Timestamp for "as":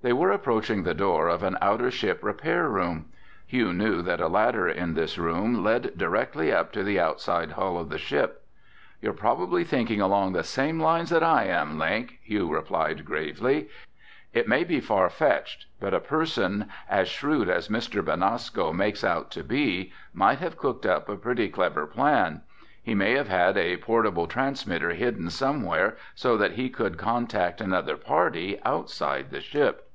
16.88-17.08, 17.48-17.66